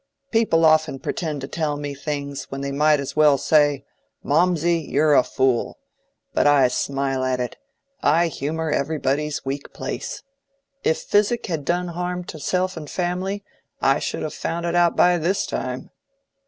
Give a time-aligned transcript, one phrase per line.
[0.31, 3.85] People often pretend to tell me things, when they might as well say,
[4.23, 5.77] 'Mawmsey, you're a fool.'
[6.33, 7.55] But I smile at it:
[8.01, 10.23] I humor everybody's weak place.
[10.83, 13.43] If physic had done harm to self and family,
[13.79, 15.91] I should have found it out by this time."